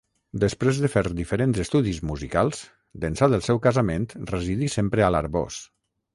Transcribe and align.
Després 0.43 0.77
de 0.83 0.87
fer 0.93 1.03
diferents 1.11 1.59
estudis 1.63 1.99
musicals, 2.13 2.63
d'ençà 3.05 3.31
del 3.35 3.45
seu 3.49 3.61
casament 3.67 4.09
residí 4.35 4.73
sempre 4.79 5.07
a 5.07 5.13
l'Arboç. 5.17 5.63